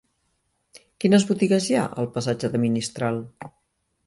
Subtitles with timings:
[1.05, 3.23] Quines botigues hi ha al passatge de Ministral?